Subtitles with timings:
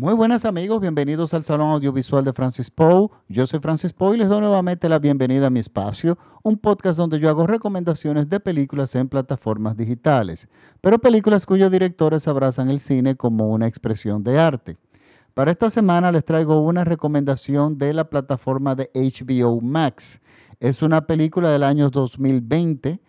[0.00, 3.08] Muy buenas amigos, bienvenidos al Salón Audiovisual de Francis Poe.
[3.28, 6.96] Yo soy Francis Poe y les doy nuevamente la bienvenida a mi espacio, un podcast
[6.96, 10.46] donde yo hago recomendaciones de películas en plataformas digitales,
[10.80, 14.76] pero películas cuyos directores abrazan el cine como una expresión de arte.
[15.34, 20.20] Para esta semana les traigo una recomendación de la plataforma de HBO Max.
[20.60, 23.00] Es una película del año 2020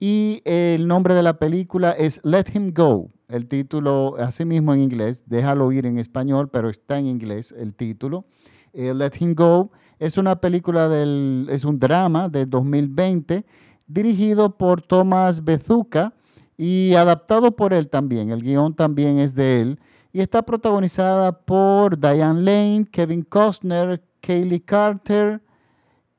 [0.00, 4.80] y el nombre de la película es Let Him Go el título, así mismo en
[4.80, 8.24] inglés, déjalo ir en español, pero está en inglés el título.
[8.72, 13.44] Eh, Let Him Go es una película del, es un drama de 2020
[13.86, 16.14] dirigido por Thomas Bezuka
[16.56, 18.30] y adaptado por él también.
[18.30, 19.80] El guion también es de él
[20.12, 25.42] y está protagonizada por Diane Lane, Kevin Costner, Kaylee Carter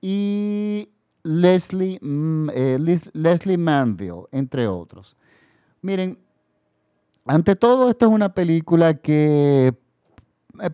[0.01, 0.89] y
[1.23, 2.77] Leslie, mm, eh,
[3.13, 5.17] Leslie Manville, entre otros.
[5.81, 6.17] Miren,
[7.29, 10.69] ante todo, esto es una película que eh,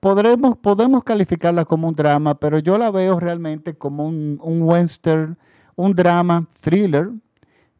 [0.00, 5.38] podremos, podemos calificarla como un drama, pero yo la veo realmente como un, un western,
[5.76, 7.10] un drama, thriller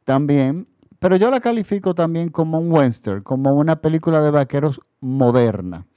[0.05, 0.69] también,
[1.01, 5.89] pero yo la califico también como un western, como una película de vaqueros moderna.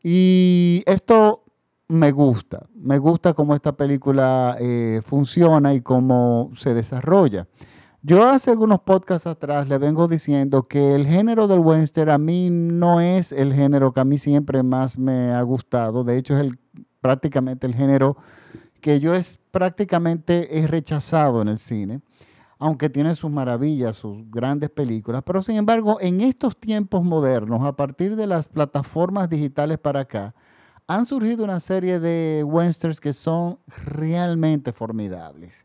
[0.00, 1.42] Y esto
[1.88, 7.48] me gusta, me gusta cómo esta película eh, funciona y cómo se desarrolla.
[8.06, 12.50] Yo hace algunos podcasts atrás le vengo diciendo que el género del western a mí
[12.50, 16.04] no es el género que a mí siempre más me ha gustado.
[16.04, 16.58] De hecho, es el,
[17.00, 18.18] prácticamente el género
[18.82, 22.02] que yo es prácticamente he rechazado en el cine,
[22.58, 25.22] aunque tiene sus maravillas, sus grandes películas.
[25.24, 30.34] Pero sin embargo, en estos tiempos modernos, a partir de las plataformas digitales para acá,
[30.86, 35.64] han surgido una serie de westerns que son realmente formidables.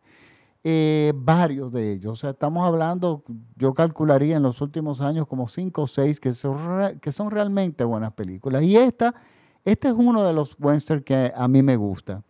[0.64, 2.14] Eh, varios de ellos.
[2.14, 3.24] O sea, estamos hablando,
[3.56, 7.84] yo calcularía en los últimos años como cinco o seis que son, que son realmente
[7.86, 8.64] buenas películas.
[8.64, 9.16] Y esta,
[9.64, 12.24] este es uno de los westerns que a mí me gusta.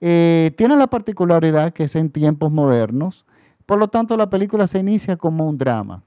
[0.00, 3.24] Eh, tiene la particularidad que es en tiempos modernos,
[3.64, 6.02] por lo tanto la película se inicia como un drama,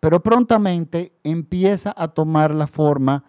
[0.00, 3.24] pero prontamente empieza a tomar la forma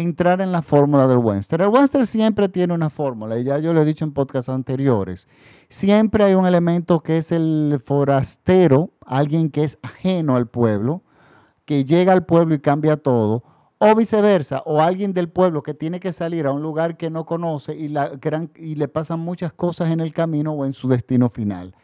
[0.00, 1.62] entrar en la fórmula del western.
[1.62, 5.28] El western siempre tiene una fórmula, y ya yo lo he dicho en podcasts anteriores.
[5.68, 11.02] Siempre hay un elemento que es el forastero, alguien que es ajeno al pueblo,
[11.64, 13.44] que llega al pueblo y cambia todo,
[13.78, 17.24] o viceversa, o alguien del pueblo que tiene que salir a un lugar que no
[17.24, 17.94] conoce y,
[18.56, 21.74] y le pasan muchas cosas en el camino o en su destino final.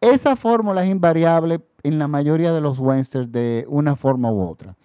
[0.00, 4.76] Esa fórmula es invariable en la mayoría de los westerns de una forma u otra.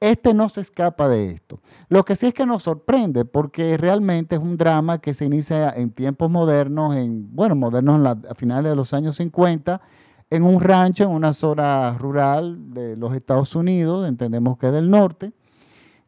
[0.00, 1.60] Este no se escapa de esto.
[1.88, 5.70] Lo que sí es que nos sorprende porque realmente es un drama que se inicia
[5.70, 9.80] en tiempos modernos, en, bueno, modernos a finales de los años 50,
[10.28, 14.90] en un rancho, en una zona rural de los Estados Unidos, entendemos que es del
[14.90, 15.32] norte.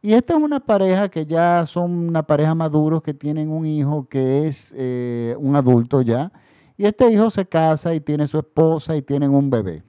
[0.03, 4.07] Y esta es una pareja que ya son una pareja maduros que tienen un hijo
[4.07, 6.31] que es eh, un adulto ya.
[6.77, 9.83] Y este hijo se casa y tiene su esposa y tienen un bebé.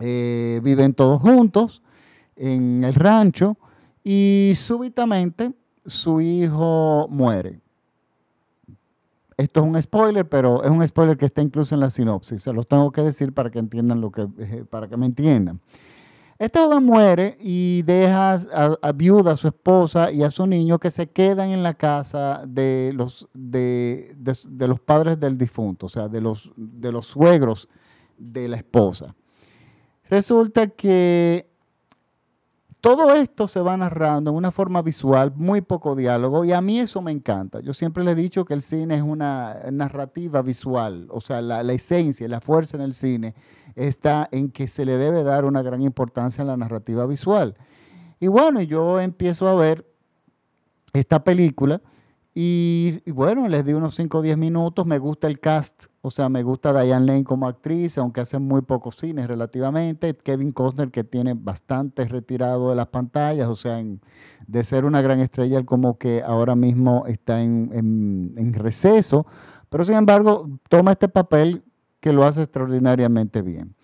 [0.00, 1.82] Eh, viven todos juntos
[2.36, 3.56] en el rancho
[4.04, 5.52] y súbitamente
[5.84, 7.60] su hijo muere.
[9.36, 12.42] Esto es un spoiler, pero es un spoiler que está incluso en la sinopsis.
[12.42, 15.60] Se los tengo que decir para que entiendan lo que, eh, para que me entiendan.
[16.38, 20.90] Este joven muere y deja a, viuda a su esposa y a su niño que
[20.90, 26.08] se quedan en la casa de los, de, de los padres del difunto, o sea,
[26.08, 27.68] de los, de los suegros
[28.18, 29.14] de la esposa.
[30.10, 31.48] Resulta que
[32.86, 36.78] todo esto se va narrando en una forma visual, muy poco diálogo, y a mí
[36.78, 37.58] eso me encanta.
[37.58, 41.62] Yo siempre le he dicho que el cine es una narrativa visual, o sea, la,
[41.72, 43.34] esencia, la fuerza en el cine
[43.74, 47.56] está en que se le debe dar una gran importancia a la narrativa visual.
[48.20, 49.84] Y bueno, yo empiezo a ver
[50.92, 51.82] esta película
[52.38, 54.84] y, bueno, les di unos 5 o 10 minutos.
[54.84, 58.60] Me gusta el cast, o sea, me gusta Diane Lane como actriz, aunque hace muy
[58.60, 60.14] pocos cines relativamente.
[60.14, 63.82] Kevin Costner, que tiene bastante retirado de las pantallas, o sea,
[64.46, 69.26] de ser una gran estrella, como que ahora mismo está en, en receso.
[69.70, 71.64] Pero sin embargo, toma este papel
[72.00, 73.74] que lo hace extraordinariamente bien.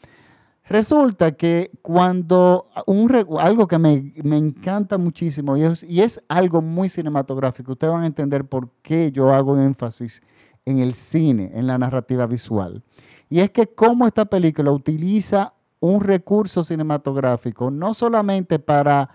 [0.69, 6.89] Resulta que cuando un, algo que me, encanta muchísimo y es, y es, algo muy
[6.89, 10.23] cinematográfico, ustedes van a entender por qué yo hago énfasis
[10.65, 12.83] en el cine, en la narrativa visual.
[13.29, 19.11] Y es que cómo esta película utiliza un recurso cinematográfico no solamente para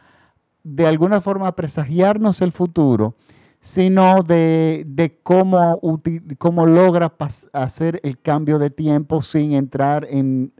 [0.63, 3.15] de alguna forma presagiarnos el futuro,
[3.67, 5.81] sino de, cómo,
[6.37, 7.13] cómo logra
[7.51, 10.53] hacer el cambio de tiempo sin entrar en,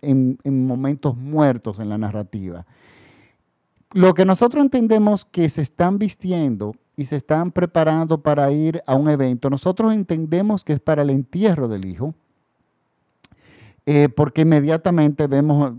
[0.44, 2.66] momentos muertos en la narrativa.
[3.94, 8.96] Lo que nosotros entendemos que se están vistiendo y se están preparando para ir a
[8.96, 12.14] un evento, nosotros entendemos que es para el entierro del hijo,
[13.86, 15.76] eh, porque inmediatamente vemos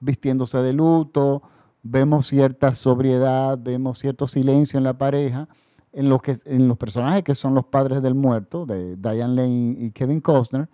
[0.00, 1.42] vistiéndose de luto,
[1.84, 5.48] vemos cierta sobriedad, vemos cierto silencio en la pareja,
[5.92, 9.76] en los, que, en los personajes que son los padres del muerto, de Diane Lane
[9.78, 10.68] y Kevin Costner.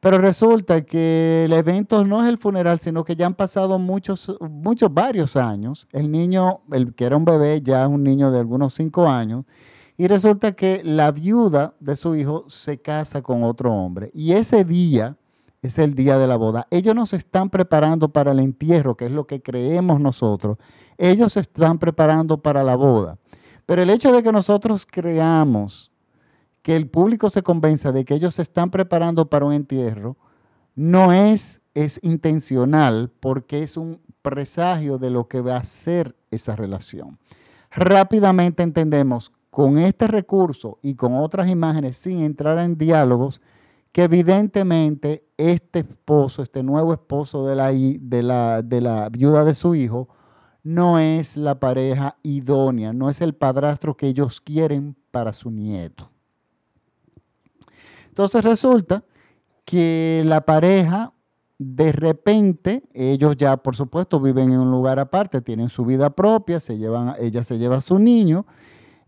[0.00, 4.36] Pero resulta que el evento no es el funeral, sino que ya han pasado muchos,
[4.40, 5.86] muchos, varios años.
[5.92, 9.44] El niño, el que era un bebé, ya es un niño de algunos cinco años.
[9.96, 14.10] Y resulta que la viuda de su hijo se casa con otro hombre.
[14.12, 15.16] Y ese día
[15.62, 16.66] es el día de la boda.
[16.70, 20.58] Ellos nos están preparando para el entierro, que es lo que creemos nosotros.
[20.98, 23.18] Ellos se están preparando para la boda.
[23.66, 25.90] Pero el hecho de que nosotros creamos
[26.62, 30.16] que el público se convenza de que ellos se están preparando para un entierro,
[30.74, 36.56] no es, es intencional porque es un presagio de lo que va a ser esa
[36.56, 37.18] relación.
[37.70, 43.42] Rápidamente entendemos con este recurso y con otras imágenes sin entrar en diálogos
[43.90, 49.52] que evidentemente este esposo, este nuevo esposo de la, de la, de la viuda de
[49.52, 50.08] su hijo,
[50.62, 56.10] no es la pareja idónea, no es el padrastro que ellos quieren para su nieto.
[58.08, 59.04] Entonces resulta
[59.64, 61.12] que la pareja,
[61.58, 66.60] de repente, ellos ya por supuesto viven en un lugar aparte, tienen su vida propia,
[66.60, 68.46] se llevan, ella se lleva a su niño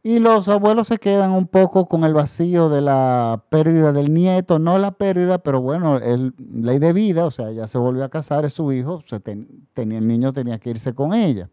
[0.07, 4.59] y los abuelos se quedan un poco con el vacío de la pérdida del nieto,
[4.59, 8.11] no la pérdida, pero bueno, el, ley de vida, o sea, ella se volvió a
[8.11, 11.49] casar, es su hijo, tenía, el niño tenía que irse con ella.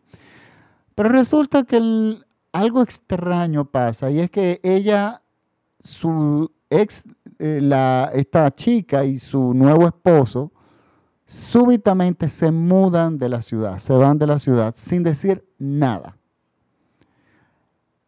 [0.95, 2.17] Pero resulta que
[2.51, 5.21] algo extraño pasa y es que ella,
[5.79, 7.05] su ex
[7.39, 10.51] eh, la, esta chica y su nuevo esposo
[11.25, 16.17] súbitamente se mudan de la ciudad, se van de la ciudad sin decir nada.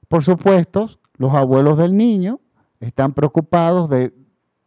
[0.08, 2.40] Por supuesto, los abuelos del niño
[2.80, 4.14] están preocupados de,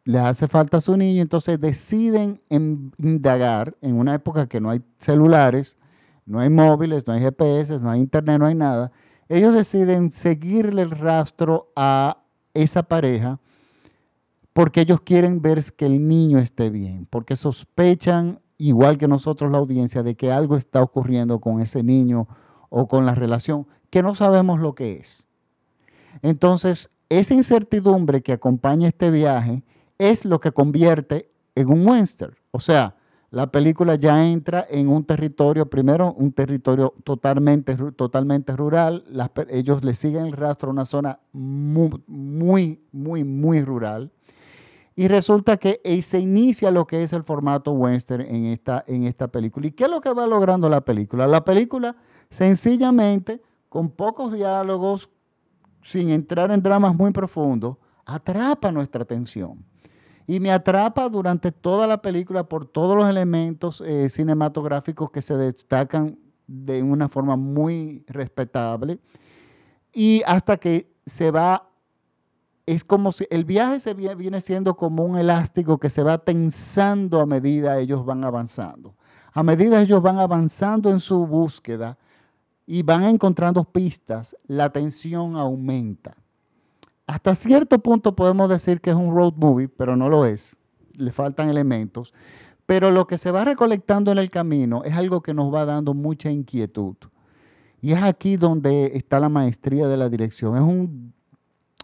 [0.04, 4.82] le hace falta a su niño, entonces deciden indagar en una época que no hay
[4.98, 5.78] celulares,
[6.24, 8.92] no hay móviles, no hay GPS, no hay internet, no hay nada.
[9.28, 12.22] Ellos deciden seguirle el rastro a
[12.54, 13.40] esa pareja
[14.56, 19.58] porque ellos quieren ver que el niño esté bien, porque sospechan, igual que nosotros la
[19.58, 22.26] audiencia, de que algo está ocurriendo con ese niño
[22.70, 25.25] o con la relación, que no sabemos lo que es.
[26.22, 29.62] Entonces, esa incertidumbre que acompaña este viaje
[29.98, 32.34] es lo que convierte en un western.
[32.50, 32.96] O sea,
[33.30, 39.04] la película ya entra en un territorio, primero un territorio totalmente, totalmente rural,
[39.48, 44.12] ellos le siguen el rastro a una zona muy, muy, muy, muy rural.
[44.94, 49.28] Y resulta que se inicia lo que es el formato western en esta, en esta
[49.28, 49.66] película.
[49.66, 51.26] ¿Y qué es lo que va logrando la película?
[51.26, 51.96] La película
[52.30, 55.10] sencillamente, con pocos diálogos,
[55.86, 59.64] sin entrar en dramas muy profundos, atrapa nuestra atención.
[60.26, 65.36] Y me atrapa durante toda la película por todos los elementos eh, cinematográficos que se
[65.36, 66.18] destacan
[66.48, 68.98] de una forma muy respetable.
[69.92, 71.70] Y hasta que se va
[72.66, 77.20] es como si el viaje se viene siendo como un elástico que se va tensando
[77.20, 78.96] a medida ellos van avanzando.
[79.32, 81.96] A medida ellos van avanzando en su búsqueda
[82.66, 86.16] y van encontrando pistas, la tensión aumenta.
[87.06, 90.56] Hasta cierto punto podemos decir que es un road movie, pero no lo es.
[90.96, 92.12] Le faltan elementos.
[92.66, 95.94] Pero lo que se va recolectando en el camino es algo que nos va dando
[95.94, 96.96] mucha inquietud.
[97.80, 100.56] Y es aquí donde está la maestría de la dirección.
[100.56, 101.14] Es un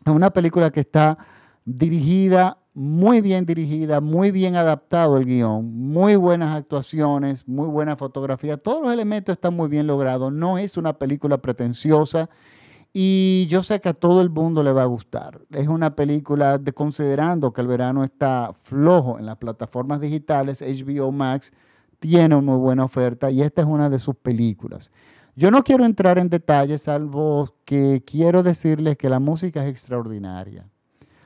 [0.05, 1.17] es una película que está
[1.65, 8.57] dirigida, muy bien dirigida, muy bien adaptado el guion, muy buenas actuaciones, muy buena fotografía.
[8.57, 10.33] Todos los elementos están muy bien logrados.
[10.33, 12.31] No es una película pretenciosa
[12.95, 15.41] y yo sé que a todo el mundo le va a gustar.
[15.51, 21.13] Es una película, de, considerando que el verano está flojo en las plataformas digitales, HBO
[21.13, 21.53] Max
[21.99, 24.91] tiene una muy buena oferta y esta es una de sus películas.
[25.37, 30.72] Yo no quiero entrar en detalles, salvo que quiero decirles que la música es extraordinaria.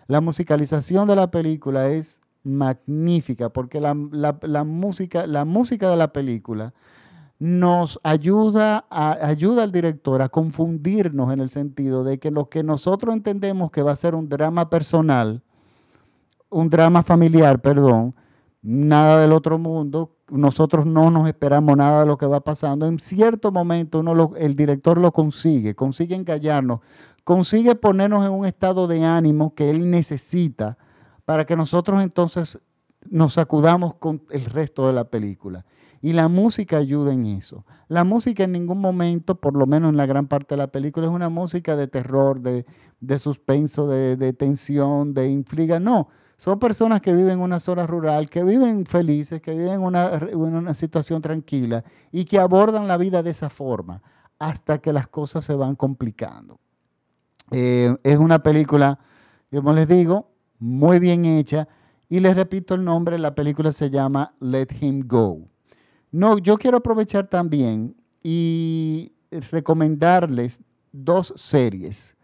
[0.07, 6.73] La musicalización de la película es magnífica porque la, música, la música de la película
[7.39, 13.15] nos ayuda, ayuda al director a confundirnos en el sentido de que lo que nosotros
[13.15, 15.43] entendemos que va a ser un drama personal,
[16.49, 18.15] un drama familiar, perdón,
[18.66, 22.87] nada del otro mundo, nosotros no nos esperamos nada de lo que va pasando.
[22.87, 26.80] En cierto momento uno el director lo consigue, consigue encallarnos,
[27.23, 30.78] consigue ponernos en un estado de ánimo que él necesita
[31.25, 32.58] para que nosotros entonces
[33.08, 35.64] nos sacudamos con el resto de la película.
[36.02, 37.64] Y la música ayuda en eso.
[37.88, 41.06] La música en ningún momento, por lo menos en la gran parte de la película,
[41.06, 42.64] es una música de terror, de,
[43.18, 45.78] suspenso, de, tensión, de intriga.
[45.78, 49.83] No, son personas que viven en una zona rural, que viven felices, que viven en
[49.83, 54.02] una, situación tranquila y que abordan la vida de esa forma
[54.38, 56.61] hasta que las cosas se van complicando.
[57.52, 58.99] Eh, es una película,
[59.50, 61.69] como les digo, muy bien hecha.
[62.09, 65.49] Y les repito el nombre, la película se llama Let Him Go.
[66.12, 70.61] No, yo quiero aprovechar también y recomendarles
[70.93, 72.16] dos series.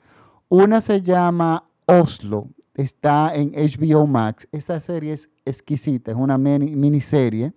[0.48, 4.48] Una se llama Oslo, está en HBO Max.
[4.52, 7.52] Esta serie es exquisita, es una miniserie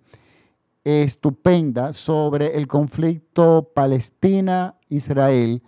[0.84, 5.62] estupenda sobre el conflicto Palestina-Israel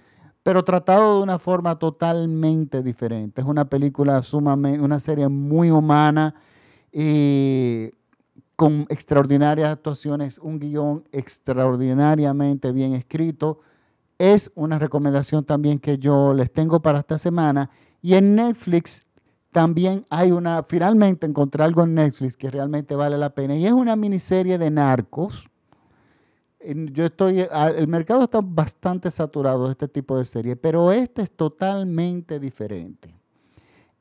[0.48, 3.42] pero tratado de una forma totalmente diferente.
[3.42, 6.34] Es una película sumamente, una serie muy humana
[6.90, 7.90] y
[8.56, 13.60] con extraordinarias actuaciones, un guion extraordinariamente bien escrito.
[14.16, 17.68] Es una recomendación también que yo les tengo para esta semana.
[18.00, 19.02] Y en Netflix
[19.52, 23.56] también hay una, finalmente encontré algo en Netflix que realmente vale la pena.
[23.56, 25.48] Y es una miniserie de narcos
[26.92, 31.30] yo estoy, el mercado está bastante saturado de este tipo de serie, pero este es
[31.30, 33.14] totalmente diferente.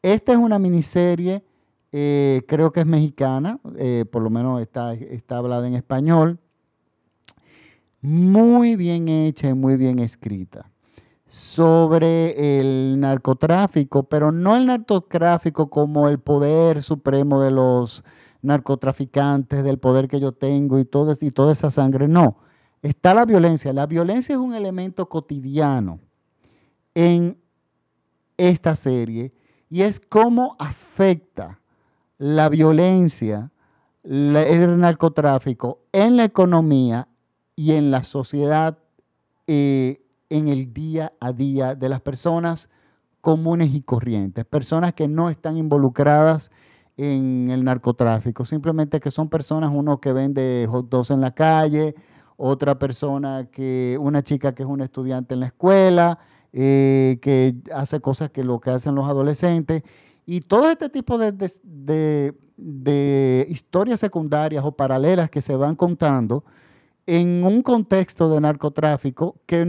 [0.01, 1.43] Esta es una miniserie,
[1.91, 6.39] eh, creo que es mexicana, eh, por lo menos está, está hablada en español,
[8.01, 10.69] muy bien hecha y muy bien escrita
[11.27, 18.03] sobre el narcotráfico, pero no el narcotráfico como el poder supremo de los
[18.41, 22.37] narcotraficantes, del poder que yo tengo y, toda esa sangre, no
[22.81, 23.73] está la violencia.
[23.73, 25.99] La violencia es un elemento cotidiano
[26.95, 27.37] en
[28.37, 29.33] esta serie
[29.69, 31.59] y es cómo afecta
[32.17, 33.51] la violencia,
[34.03, 37.07] el narcotráfico en la economía
[37.55, 38.77] y en la sociedad,
[39.47, 42.69] eh, en el día a día de las personas
[43.21, 46.51] comunes y corrientes, personas que no están involucradas
[46.97, 51.95] en el narcotráfico, simplemente que son personas, uno que vende hot dogs en la calle,
[52.37, 56.19] otra persona que, una chica que es una estudiante en la escuela,
[56.53, 59.83] eh, que hace cosas que lo que hacen los adolescentes.
[60.25, 62.35] Y todo este tipo de,
[63.49, 66.43] historias secundarias o paralelas que se van contando
[67.07, 69.65] en un contexto de narcotráfico que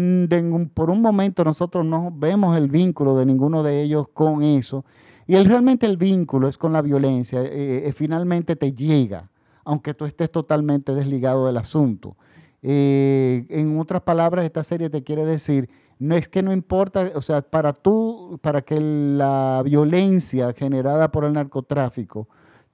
[0.74, 4.84] por un momento nosotros no vemos el vínculo de ninguno de ellos con eso.
[5.28, 7.40] Y realmente el vínculo es con la violencia.
[7.42, 9.30] Eh, eh, finalmente te llega,
[9.64, 12.16] aunque tú estés totalmente desligado del asunto.
[12.60, 17.20] Eh, en otras palabras, esta serie te quiere decir, no es que no importa, o
[17.20, 22.28] sea, para tú, para que la violencia generada por el narcotráfico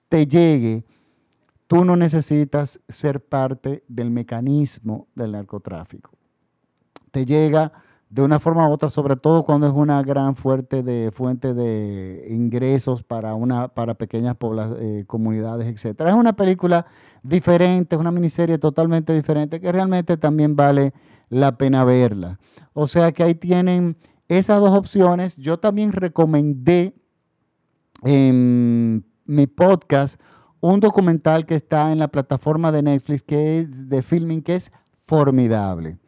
[0.09, 0.85] te llegue,
[1.66, 6.11] tú no necesitas ser parte del mecanismo del narcotráfico.
[7.11, 7.73] Te llega
[8.14, 12.26] de una forma u otra, sobre todo cuando es una gran fuerte de, fuente de
[12.30, 14.37] ingresos para, una, para pequeñas
[14.78, 16.02] eh, comunidades, etc.
[16.06, 16.87] Es una película
[17.25, 20.92] diferente, es una miniserie totalmente diferente que realmente también vale
[21.28, 22.38] la pena verla.
[22.73, 23.97] O sea que ahí tienen
[24.28, 25.37] esas dos opciones.
[25.37, 26.94] Yo también recomendé
[28.04, 30.21] en mi podcast
[30.73, 34.73] un documental que está en la plataforma de Netflix que es de filming que es
[35.06, 35.99] formidable.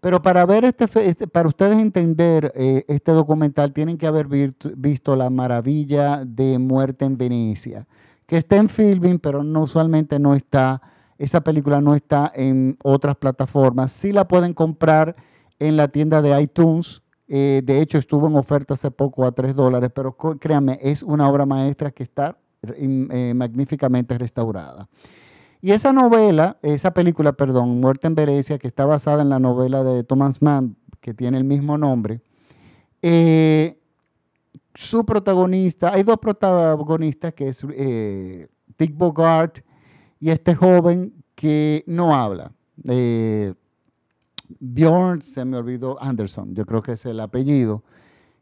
[0.00, 5.16] Pero para ver este, este, para ustedes entender eh, este documental, tienen que haber visto
[5.16, 7.88] La Maravilla de Muerte en Venecia,
[8.26, 10.80] que está en filming, pero no, usualmente no está,
[11.18, 13.90] esa película no está en otras plataformas.
[13.90, 15.16] Sí la pueden comprar
[15.58, 17.02] en la tienda de iTunes.
[17.26, 21.28] Eh, de hecho, estuvo en oferta hace poco a 3 dólares, pero créanme, es una
[21.28, 22.36] obra maestra que está
[22.76, 24.88] eh, magníficamente restaurada.
[25.60, 29.82] Y esa novela, esa película, perdón, Muerte en Venecia, que está basada en la novela
[29.82, 32.20] de Thomas Mann, que tiene el mismo nombre,
[33.00, 33.78] eh,
[34.74, 39.58] su protagonista, hay dos protagonistas, que es eh, Dick Bogart
[40.18, 42.52] y este joven que no habla.
[42.88, 43.54] Eh,
[44.60, 47.84] Bjorn, se me olvidó, Anderson, yo creo que es el apellido.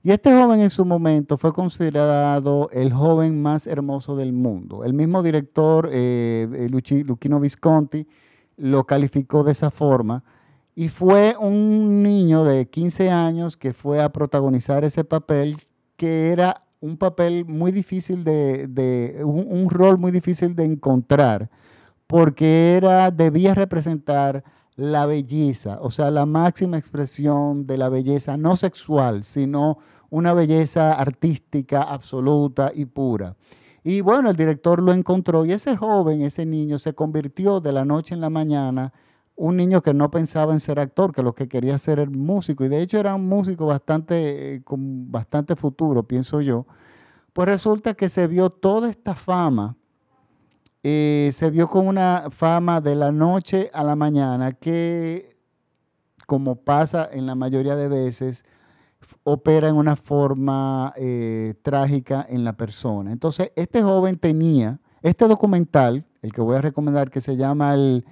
[0.04, 4.85] Y este joven en su momento fue considerado el joven más hermoso del mundo.
[4.85, 8.09] El mismo director, eh, eh Visconti,
[8.56, 10.25] lo calificó de esa forma.
[10.75, 15.62] Y fue un niño de 15 años que fue a protagonizar ese papel,
[15.97, 21.49] que era un papel muy difícil de, un, un, rol muy difícil de encontrar,
[22.09, 24.42] porque era, debía representar
[24.76, 29.79] la belleza, o sea, la máxima expresión de la belleza, no sexual, sino
[30.11, 33.37] una belleza artística absoluta y pura.
[33.85, 37.85] Y bueno, el director lo encontró y ese joven, ese niño, se convirtió de la
[37.85, 38.93] noche en la mañana,
[39.35, 42.64] un niño que no pensaba en ser actor, que lo que quería ser era músico,
[42.64, 46.67] y de hecho era un músico bastante, eh, con bastante futuro, pienso yo,
[47.33, 49.76] pues resulta que se vio toda esta fama,
[50.82, 55.36] eh, se vio con una fama de la noche a la mañana que,
[56.26, 58.44] como pasa en la mayoría de veces,
[59.24, 63.12] opera en una forma eh, trágica en la persona.
[63.12, 68.04] Entonces, este joven tenía este documental, el que voy a recomendar, que se llama El,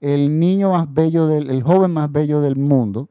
[0.00, 3.08] niño más bello, del, el joven más bello del mundo,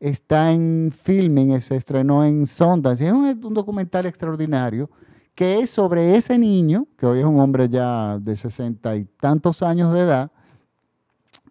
[0.00, 3.06] está en filming, se estrenó en Sundance.
[3.06, 4.90] Es un, documental extraordinario
[5.38, 9.62] que es sobre ese niño, que hoy es un hombre ya de sesenta y tantos
[9.62, 10.32] años de edad.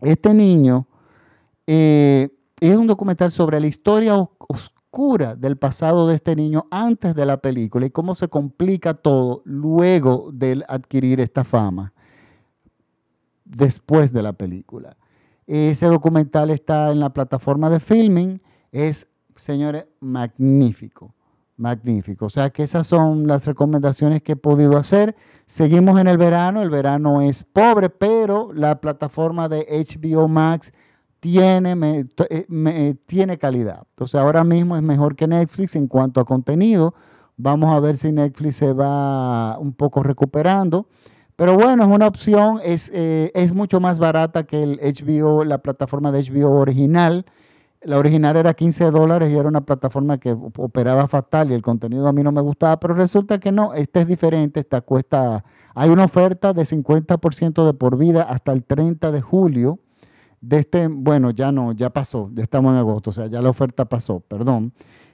[0.01, 0.85] Este niño
[1.65, 2.27] eh,
[2.59, 7.37] es un documental sobre la historia oscura del pasado de este niño antes de la
[7.37, 11.93] película y cómo se complica todo luego de adquirir esta fama,
[13.45, 14.97] después de la película.
[15.45, 18.41] Ese documental está en la plataforma de filming,
[18.73, 21.13] es, señores, magnífico,
[21.57, 22.25] magnífico.
[22.25, 25.15] O sea que esas son las recomendaciones que he podido hacer.
[25.45, 30.71] Seguimos en el verano, el verano es pobre, pero la plataforma de HBO Max
[31.19, 33.83] tiene, eh, tiene calidad.
[33.89, 36.93] Entonces ahora mismo es mejor que Netflix en cuanto a contenido.
[37.35, 40.87] Vamos a ver si Netflix se va un poco recuperando.
[41.35, 45.59] Pero bueno, es una opción, es, eh, es mucho más barata que el HBO, la
[45.59, 47.25] plataforma de HBO original.
[47.87, 52.05] La original era 15 dólares y era una plataforma que operaba fatal y el contenido
[52.05, 55.89] a mí no me gustaba, pero resulta que no, esta es diferente, esta cuesta, hay
[55.89, 59.79] una oferta de 50% de por vida hasta el 30 de julio
[60.41, 63.51] de este, bueno, ya no, ya pasó, ya estamos en agosto, o sea, ya la
[63.51, 64.73] oferta pasó, perdón.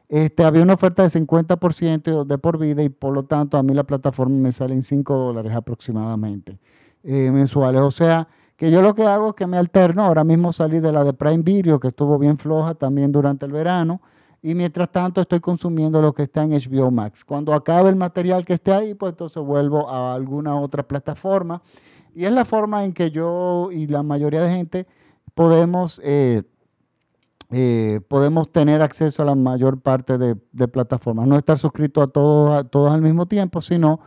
[0.09, 3.75] Este, había una oferta de 50% de por vida y por lo tanto a mí
[3.75, 6.57] la plataforma me sale en 5 dólares aproximadamente
[7.03, 7.81] eh, mensuales.
[7.81, 8.27] O sea,
[8.71, 10.03] yo lo que hago es que me alterno.
[10.03, 13.51] Ahora mismo salí de la de Prime Video, que estuvo bien floja también durante el
[13.51, 14.01] verano.
[14.41, 17.23] Y mientras tanto estoy consumiendo lo que está en HBO Max.
[17.23, 21.61] Cuando acabe el material que esté ahí, pues entonces vuelvo a alguna otra plataforma.
[22.13, 24.87] Y es la forma en que yo y la mayoría de gente
[25.33, 26.43] podemos, eh,
[27.51, 30.35] eh, podemos tener acceso a la mayor parte de,
[30.67, 31.27] plataformas.
[31.27, 33.99] No estar suscrito a todos, a todos al mismo tiempo, sino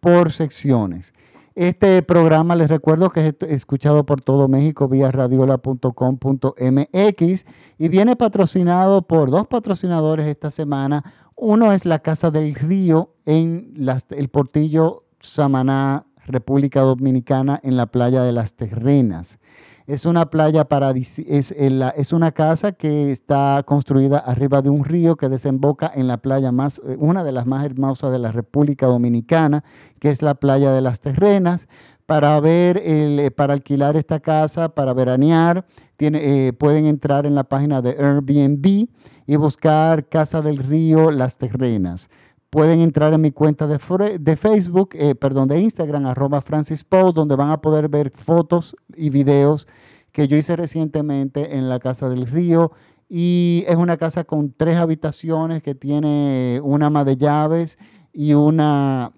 [0.00, 1.14] por secciones.
[1.56, 7.46] Este programa les recuerdo que es escuchado por todo México vía radiola.com.mx
[7.78, 11.14] y viene patrocinado por dos patrocinadores esta semana.
[11.34, 13.72] Uno es la Casa del Río en
[14.10, 19.38] el Portillo Samaná, República Dominicana, en la playa de las Terrenas.
[19.86, 25.28] Es una playa paradisíaca, es, una casa que está construida arriba de un río que
[25.28, 29.62] desemboca en la playa más, eh, una de las más hermosas de la República Dominicana,
[30.00, 31.68] que es la playa de las Terrenas.
[32.04, 35.64] Para ver, el, eh, para alquilar esta casa, para veranear,
[36.00, 38.88] eh, pueden entrar en la página de Airbnb
[39.26, 42.10] y buscar Casa del Río Las Terrenas
[42.56, 43.78] pueden entrar en mi cuenta de,
[44.18, 49.10] de Facebook, eh, perdón, de Instagram, arroba Francis donde van a poder ver fotos y
[49.10, 49.68] videos
[50.10, 52.72] que yo hice recientemente en la Casa del Río.
[53.10, 57.78] Y es una casa con tres habitaciones que tiene una ama de llaves
[58.10, 59.12] y una...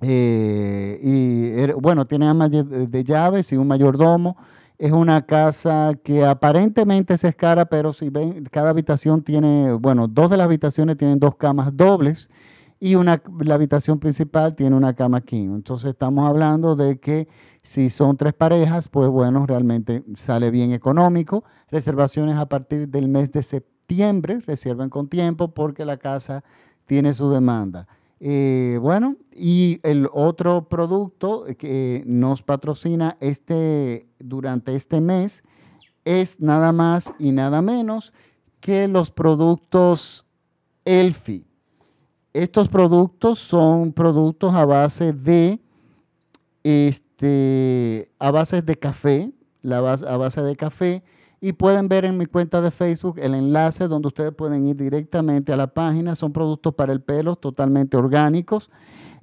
[0.00, 4.38] Eh, y er, bueno, tiene ama de llaves y un mayordomo.
[4.80, 10.30] Es una casa que aparentemente es cara, pero si ven, cada habitación tiene, bueno, dos
[10.30, 12.30] de las habitaciones tienen dos camas dobles
[12.78, 15.50] y una, la habitación principal tiene una cama king.
[15.54, 17.28] Entonces estamos hablando de que
[17.62, 21.44] si son tres parejas, pues bueno, realmente sale bien económico.
[21.70, 26.42] Reservaciones a partir del mes de septiembre, reservan con tiempo porque la casa
[26.86, 27.86] tiene su demanda.
[28.22, 35.42] Eh, bueno, y el otro producto que nos patrocina este, durante este mes
[36.04, 38.12] es nada más y nada menos
[38.60, 40.26] que los productos
[40.84, 41.46] Elfi.
[42.34, 45.58] Estos productos son productos a base de
[46.62, 49.32] este, a base de café,
[49.64, 51.02] a base de café
[51.40, 55.52] y pueden ver en mi cuenta de Facebook el enlace donde ustedes pueden ir directamente
[55.52, 56.14] a la página.
[56.14, 58.70] Son productos para el pelo totalmente orgánicos.